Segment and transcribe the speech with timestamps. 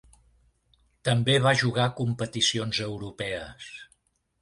[1.09, 3.73] També va jugar competicions europees.